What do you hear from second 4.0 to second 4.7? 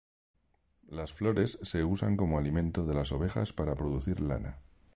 lana.